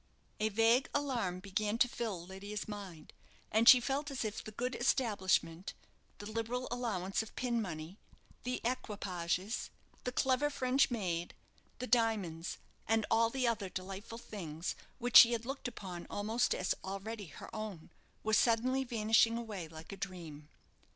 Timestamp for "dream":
19.97-20.49